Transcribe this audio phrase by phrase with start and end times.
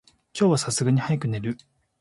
[0.33, 1.57] 今日は流石に早く帰る。